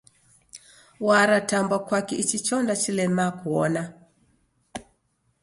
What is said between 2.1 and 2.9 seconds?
ichi chonda